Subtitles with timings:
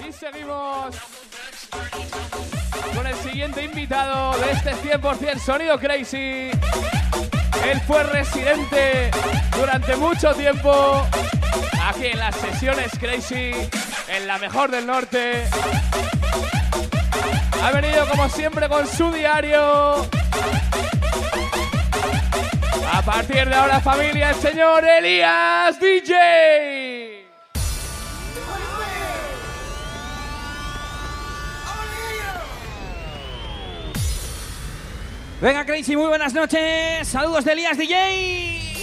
[0.00, 0.96] Y seguimos
[2.94, 6.50] con el siguiente invitado de este 100% Sonido Crazy.
[7.70, 9.10] Él fue residente
[9.56, 11.06] durante mucho tiempo
[11.84, 13.52] aquí en las sesiones Crazy,
[14.08, 15.44] en la mejor del norte.
[17.62, 20.08] Ha venido como siempre con su diario.
[22.92, 26.91] A partir de ahora, familia, el señor Elías DJ.
[35.42, 37.08] Venga, Crazy, muy buenas noches.
[37.08, 38.76] Saludos de Elías DJ.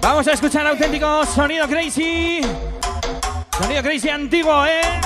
[0.00, 2.42] Vamos a escuchar auténtico sonido crazy.
[3.58, 4.99] Sonido crazy antiguo, ¿eh?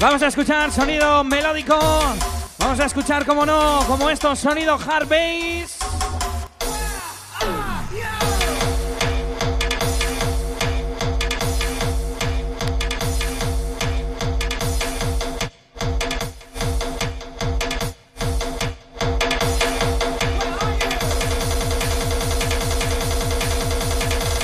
[0.00, 1.76] Vamos a escuchar sonido melódico.
[2.58, 5.78] Vamos a escuchar, como no, como esto, sonido hard bass.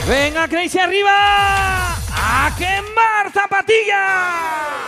[0.09, 1.95] Venga, Crazy arriba.
[2.11, 4.84] A quemar zapatilla.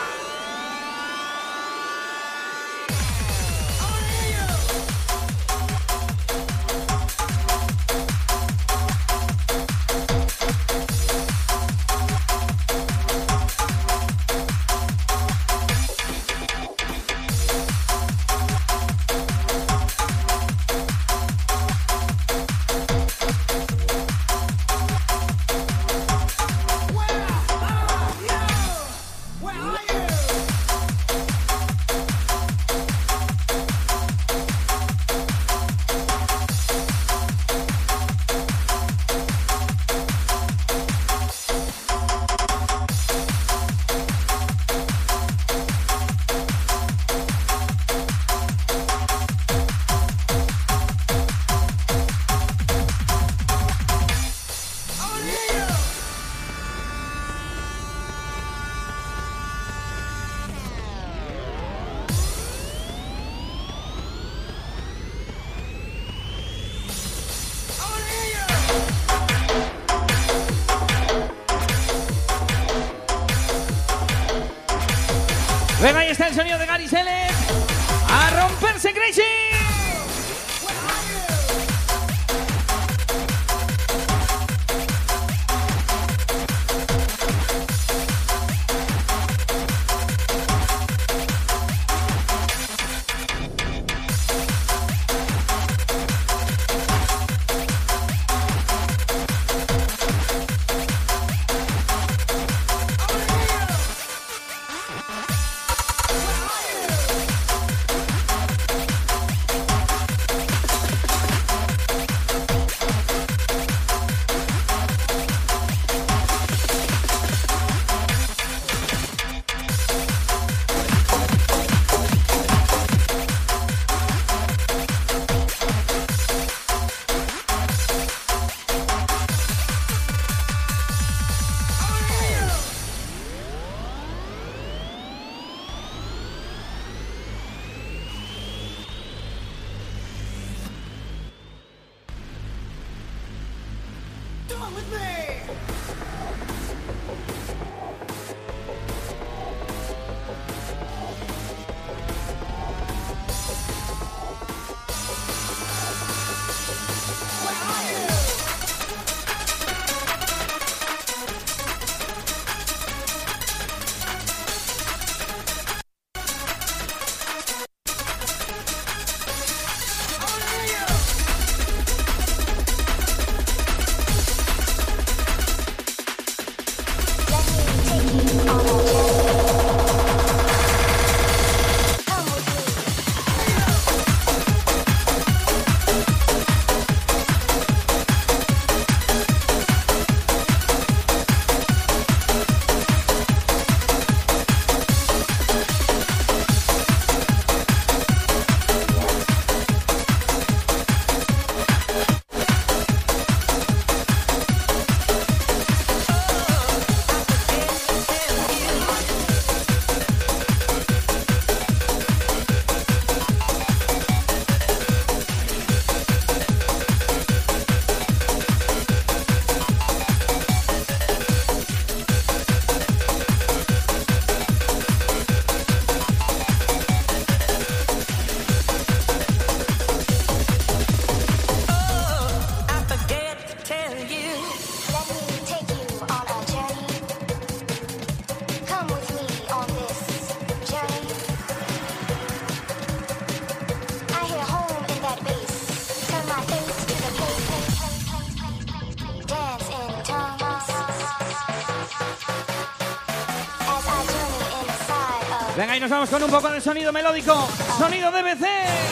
[255.87, 257.49] Nos vamos con un poco de sonido melódico.
[257.79, 258.86] Sonido DBC.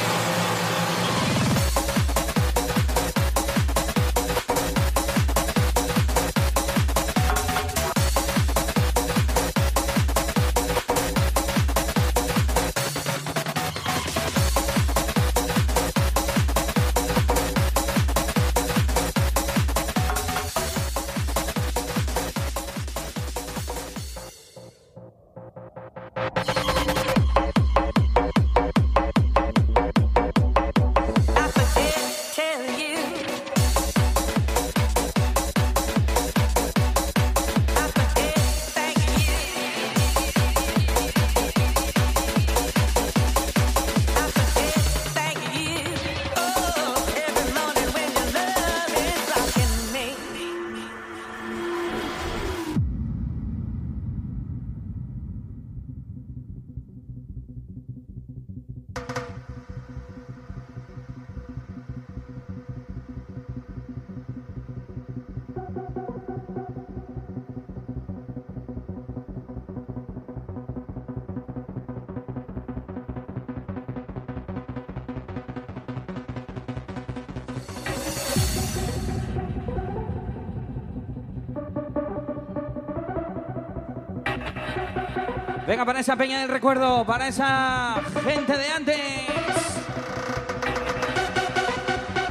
[85.85, 88.99] Para esa peña del recuerdo, para esa gente de antes.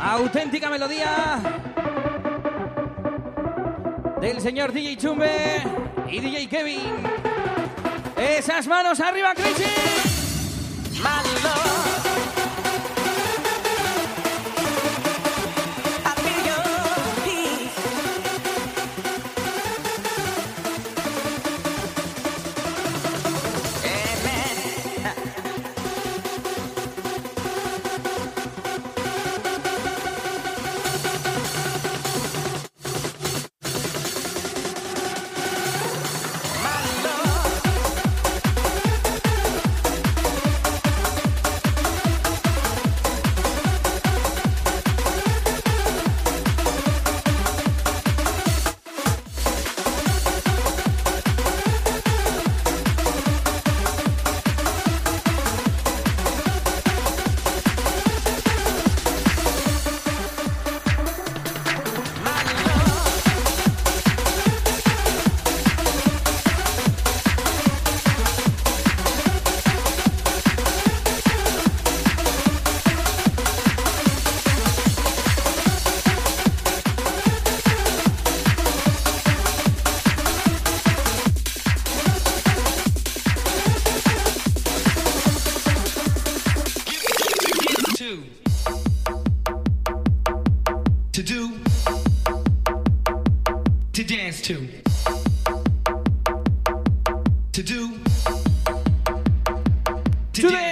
[0.02, 1.40] Auténtica melodía
[4.20, 5.62] del señor DJ Chumbe
[6.10, 6.94] y DJ Kevin.
[8.18, 9.34] Esas manos arriba,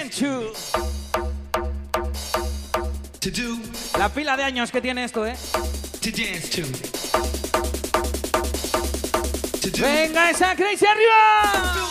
[0.10, 0.26] Crazy.
[3.98, 5.36] La pila de años que tiene esto, ¿eh?
[9.80, 11.91] Venga, esa crazy arriba.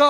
[0.00, 0.06] Ese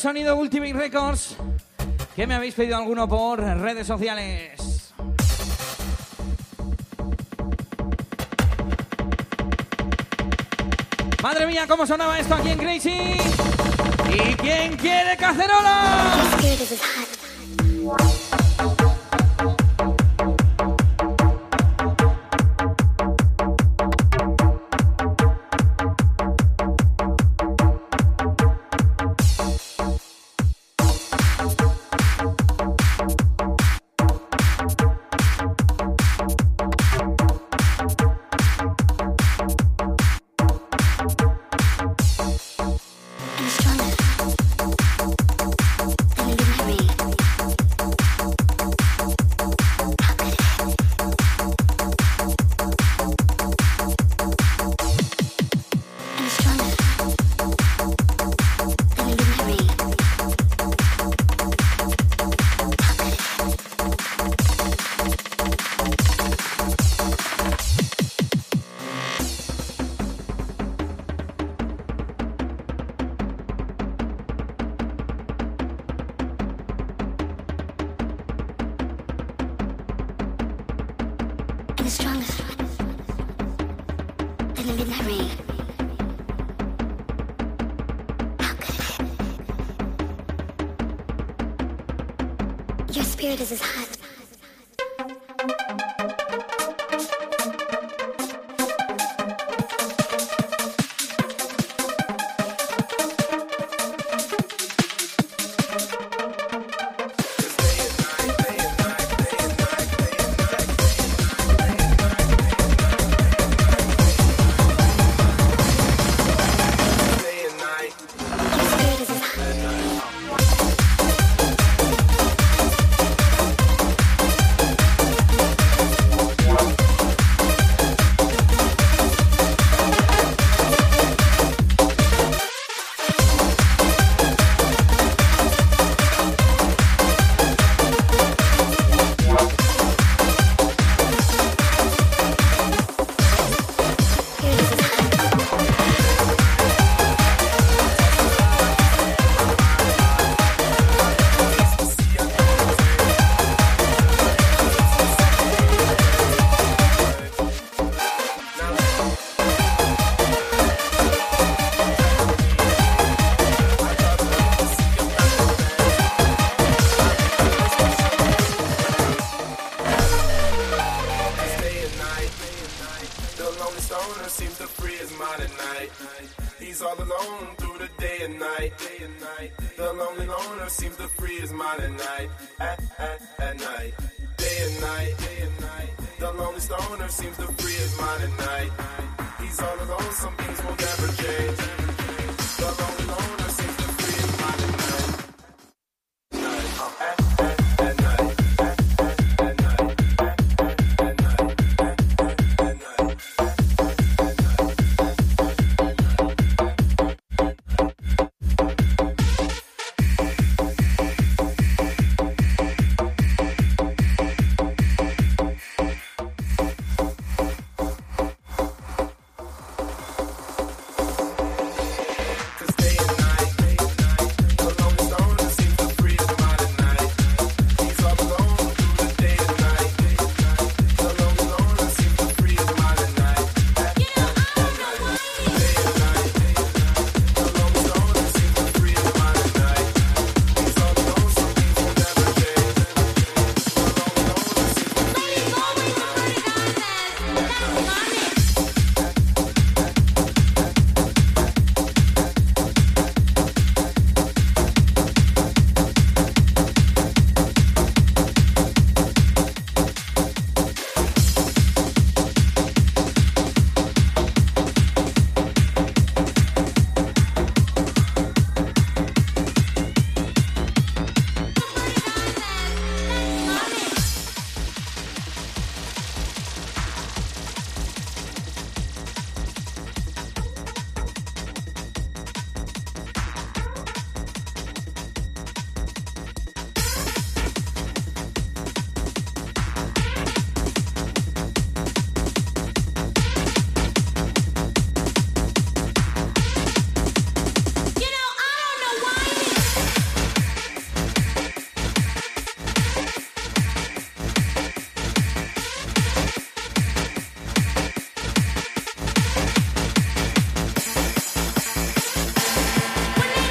[0.00, 1.36] Sonido Ultimate Records
[2.14, 4.92] que me habéis pedido alguno por redes sociales.
[11.22, 13.16] Madre mía, cómo sonaba esto aquí en Crazy.
[14.12, 16.14] ¿Y quién quiere cacerola?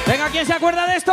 [0.06, 1.12] Venga, ¿quién se acuerda de esto?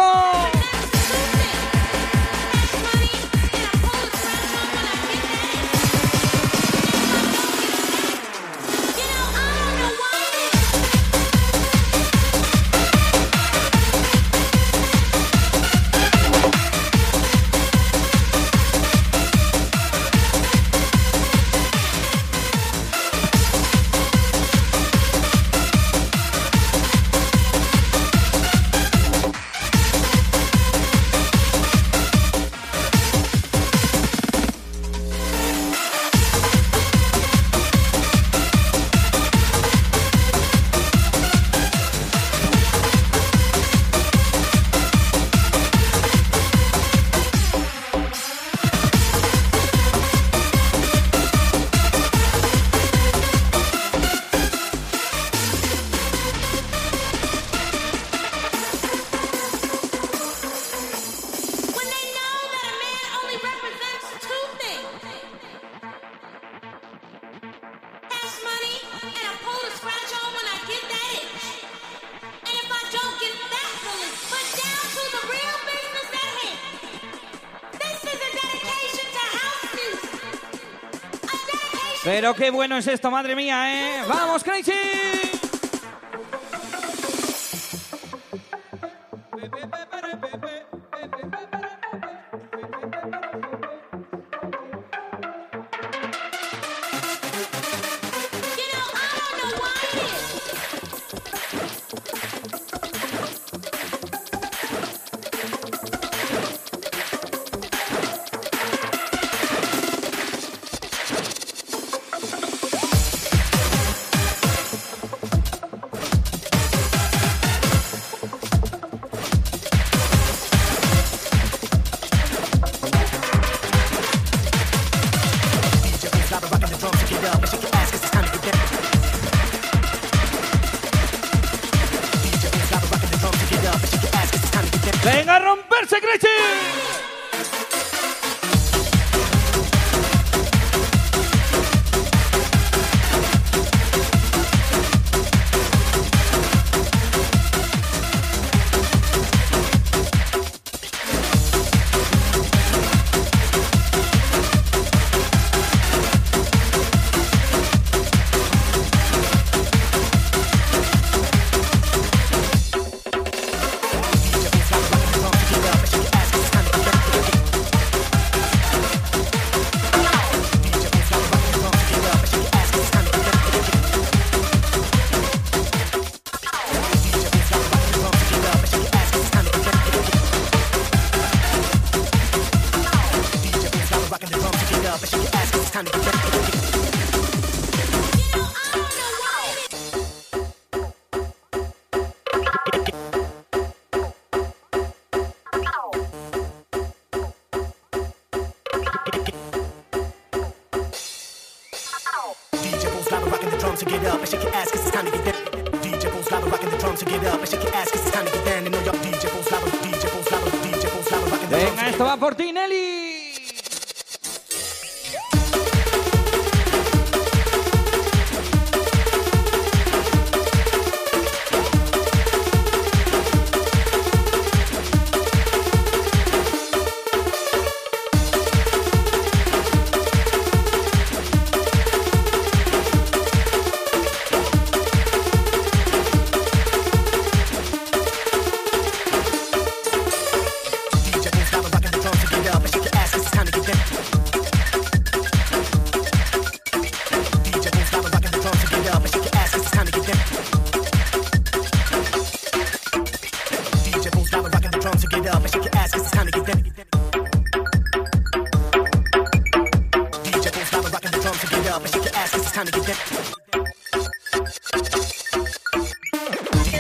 [82.24, 84.02] Pero qué bueno es esto, madre mía, ¿eh?
[84.08, 85.33] ¡Vamos, Crazy!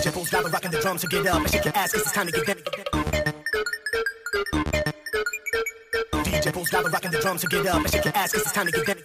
[0.04, 2.12] Your fool's not rocking the drums, so get up and shake your ass, cause it's
[2.12, 2.58] time to get down.
[6.26, 8.52] DJ Fool's not rocking the drums, so get up and shake your ass, cause it's
[8.52, 8.98] time to get down.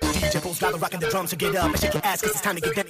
[0.00, 2.40] DJ Fool's not rocking the drums, so get up and shake your ass, cause it's
[2.40, 2.86] time to get down.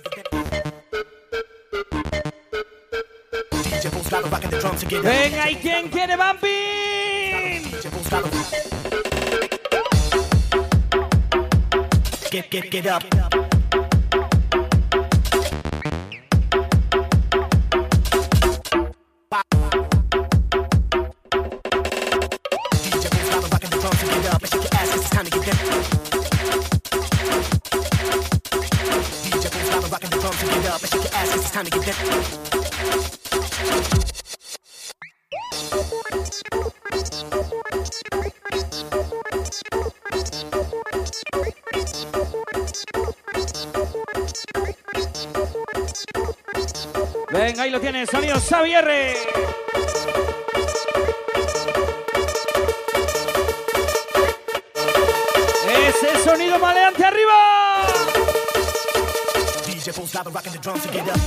[3.51, 4.85] DJ Fool's not rocking the drums.
[4.85, 7.63] Venga, ¿y quién quiere Bambín?
[12.31, 13.03] Get, get, get up.
[13.03, 13.42] Get up.
[31.63, 31.97] time to get
[47.31, 48.89] Venga, ahí lo tienes, sonido Xavier.
[55.67, 57.87] Ese sonido maleante arriba.
[59.67, 61.22] DJ Fools, rocking the drums together.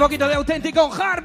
[0.00, 1.19] poquito de auténtico hard.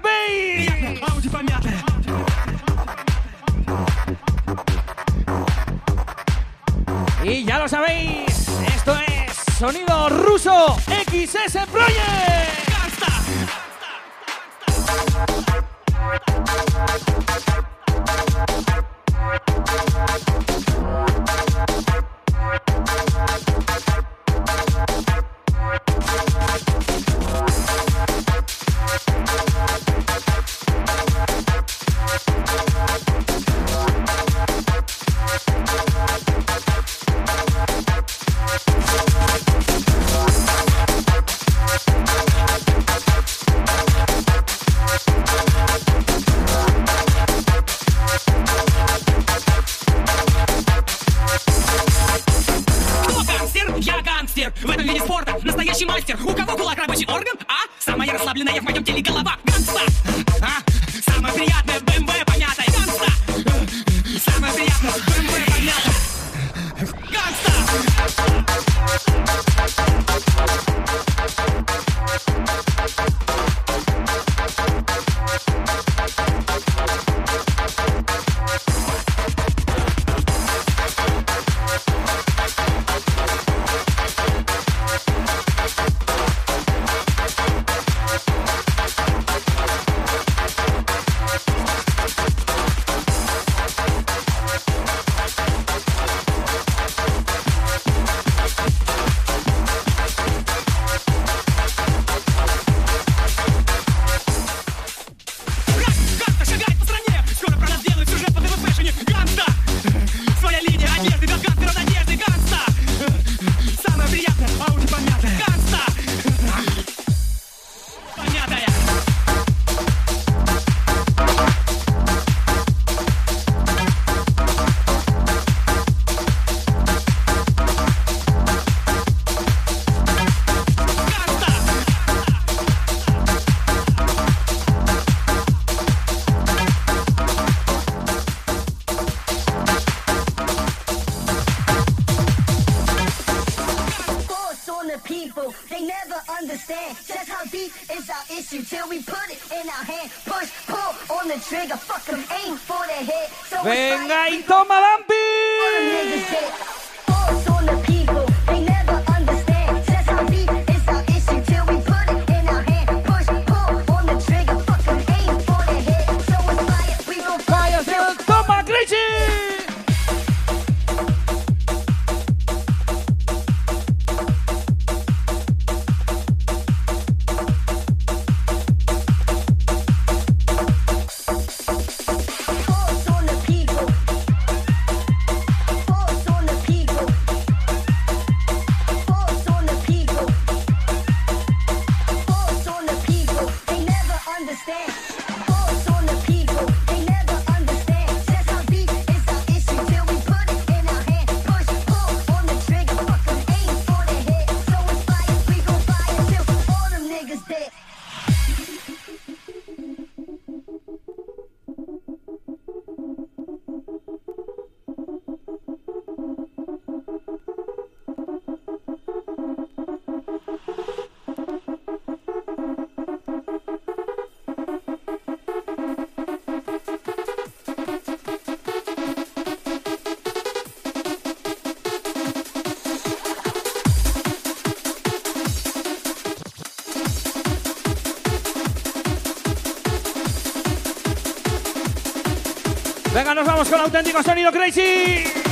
[243.69, 245.44] con auténtico sonido crazy.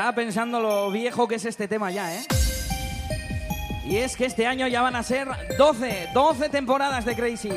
[0.00, 2.22] Estaba pensando lo viejo que es este tema ya, ¿eh?
[3.84, 7.50] Y es que este año ya van a ser 12, 12 temporadas de Crazy.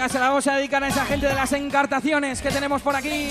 [0.00, 2.96] Venga, se la vamos a dedicar a esa gente de las encartaciones que tenemos por
[2.96, 3.28] aquí.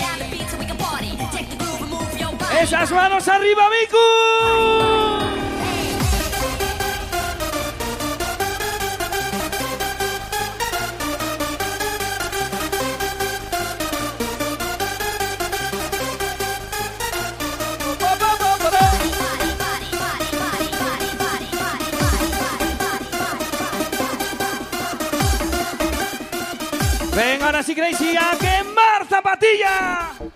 [2.62, 5.09] Esas manos arriba, Miku.
[27.60, 30.29] Gracie Gracie a quemar zapatillas.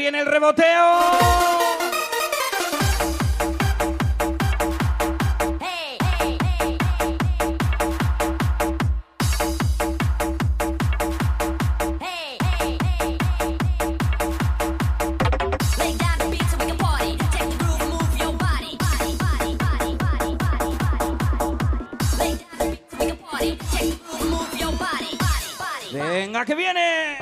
[0.00, 1.40] viene el reboteo.
[25.92, 27.18] Venga, que viene.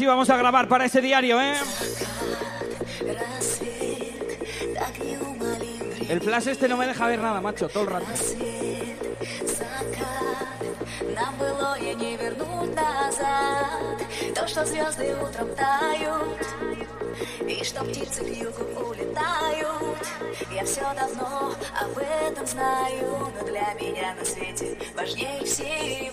[0.00, 1.54] sí vamos a grabar para ese diario, ¿eh?
[3.00, 8.06] Рассвет так неумолим El flash este no me deja ver nada, macho, todo el rato.
[9.58, 10.48] закат
[11.14, 13.98] Нам былое не вернуть назад
[14.34, 16.46] То, что звезды утром тают
[17.46, 20.02] И что птицы к югу улетают
[20.52, 26.09] Я все давно об этом знаю Но для меня на свете важнее всего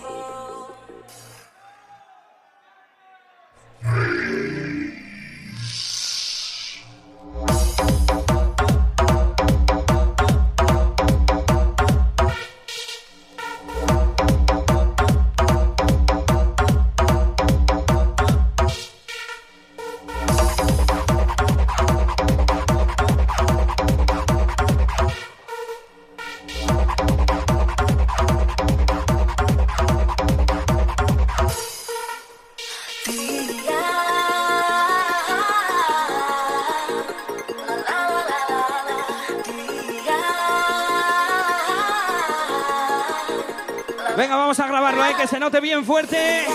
[45.57, 46.45] Bien fuerte.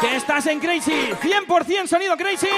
[0.00, 1.12] Que estás en Crazy.
[1.22, 2.48] 100% sonido Crazy.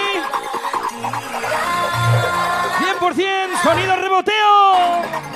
[3.00, 5.33] 100% sonido reboteo.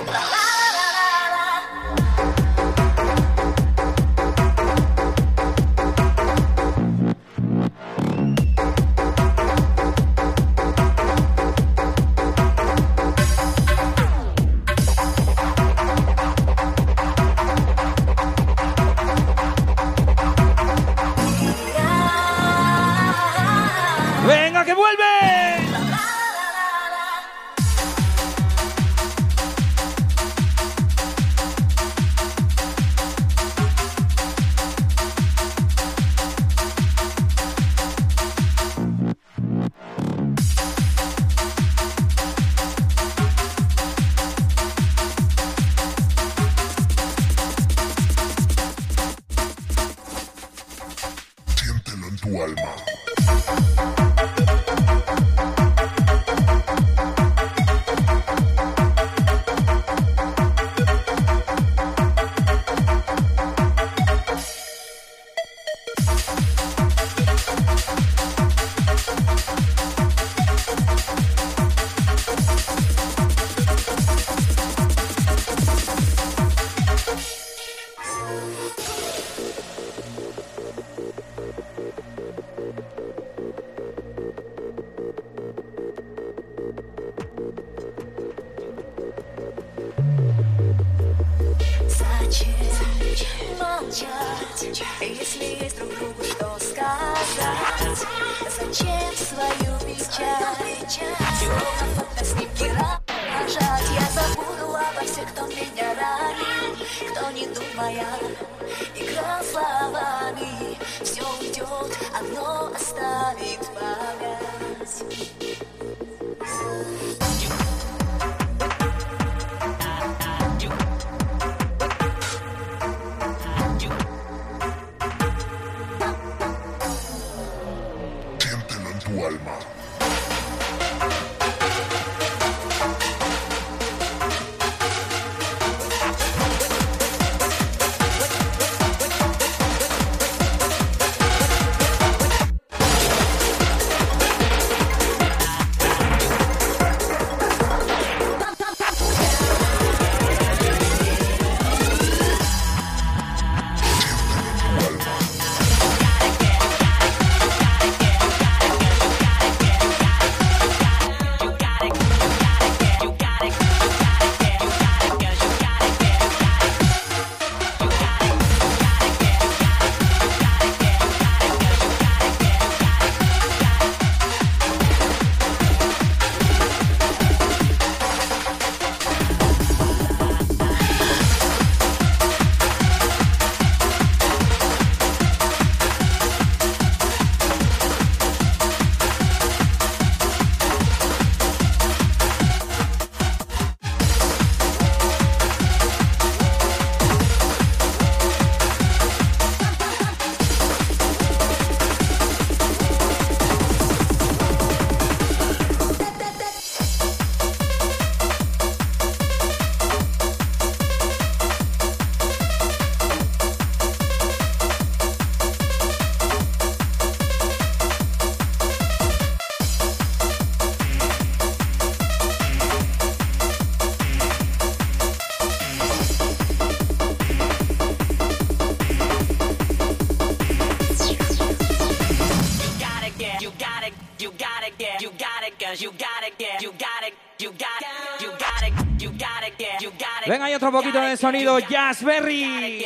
[240.69, 242.85] un poquito de sonido Jazzberry.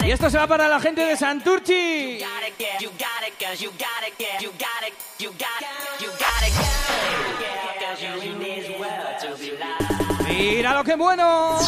[0.00, 2.20] Y esto se va para la gente de Santurchi.
[10.26, 11.58] Mira lo que bueno.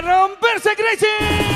[0.00, 1.47] romperse, Crazy!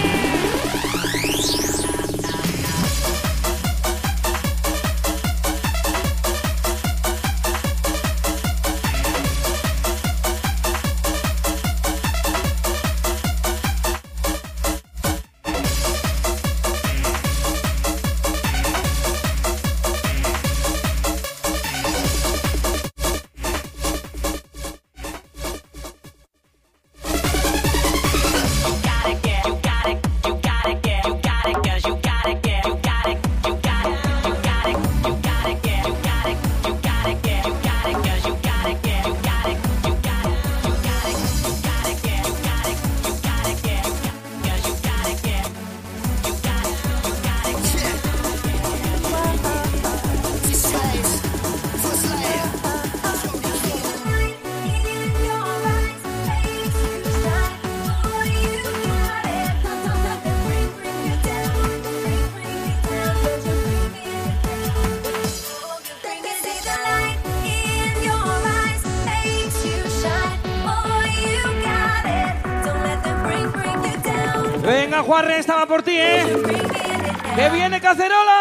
[77.94, 78.31] cacerola!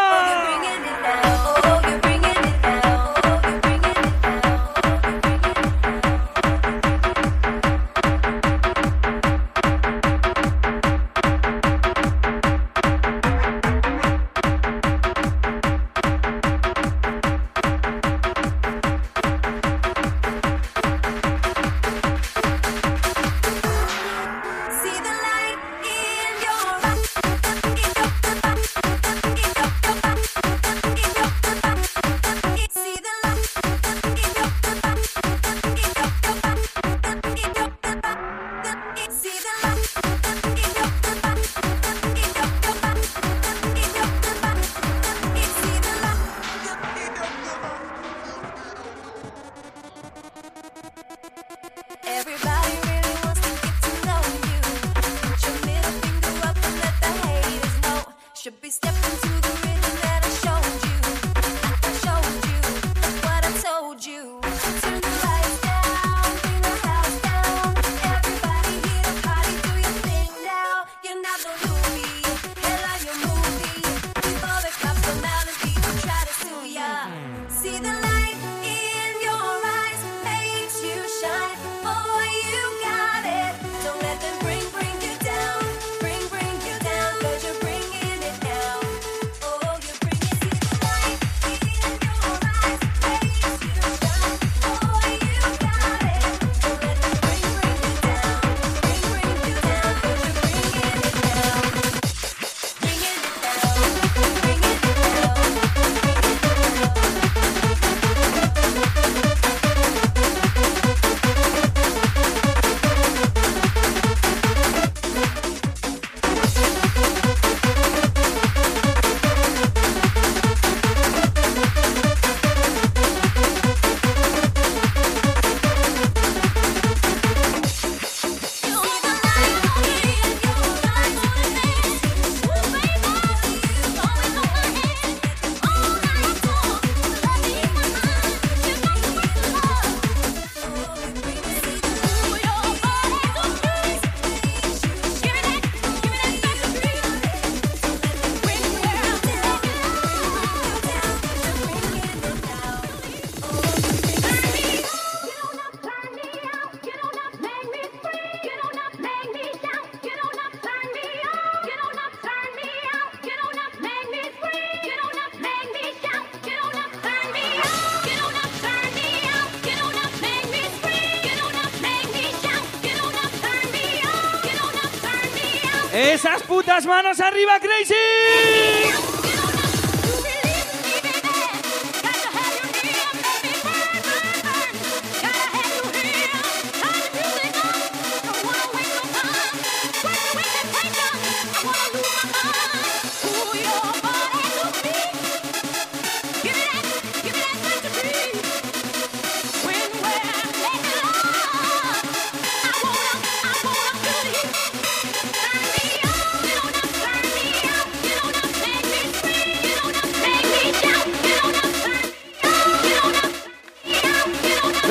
[177.04, 178.11] Manos arriba, Crazy.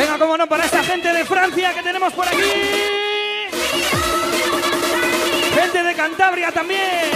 [0.01, 2.41] Venga, cómo no, para esta gente de Francia que tenemos por aquí.
[5.55, 7.11] Gente de Cantabria también.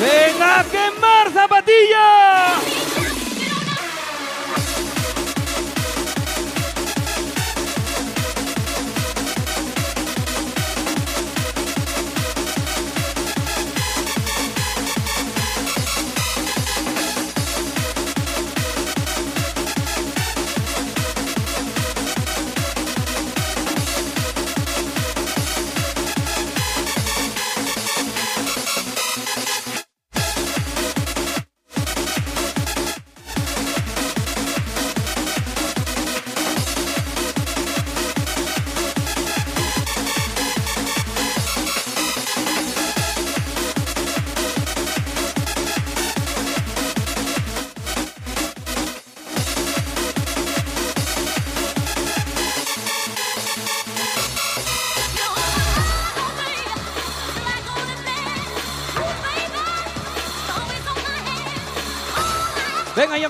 [0.00, 2.73] Venga, quemar zapatilla.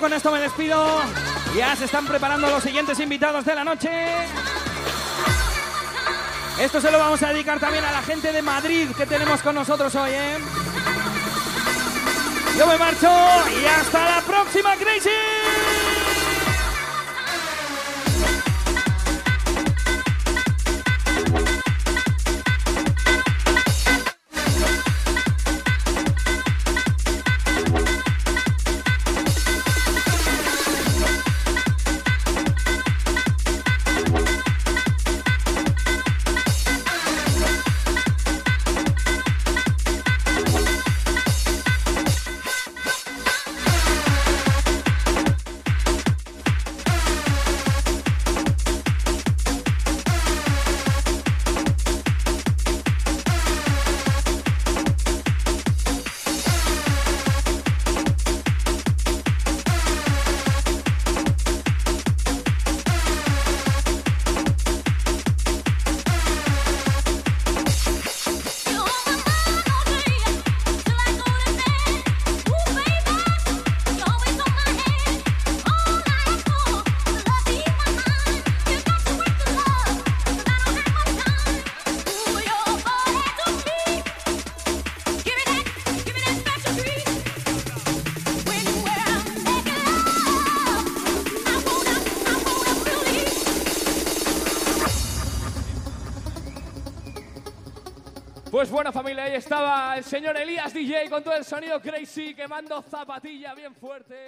[0.05, 1.01] Con esto me despido.
[1.57, 3.89] Ya se están preparando los siguientes invitados de la noche.
[6.61, 9.55] Esto se lo vamos a dedicar también a la gente de Madrid que tenemos con
[9.55, 10.37] nosotros hoy, ¿eh?
[12.59, 15.44] Yo me marcho y hasta la próxima, Crazy.
[98.85, 103.55] Bueno, familia, ahí estaba el señor Elías DJ con todo el sonido crazy quemando zapatilla
[103.55, 104.24] bien fuerte.